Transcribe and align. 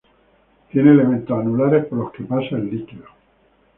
Tiene 0.71 0.89
elementos 0.93 1.39
anulares 1.39 1.85
por 1.85 1.99
los 1.99 2.11
que 2.11 2.23
pasa 2.23 2.55
el 2.55 2.71
líquido. 2.71 3.05